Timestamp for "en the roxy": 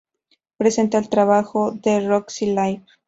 1.73-2.47